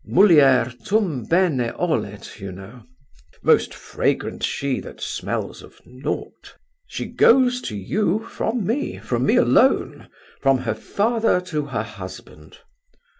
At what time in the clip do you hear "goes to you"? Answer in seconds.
7.05-8.23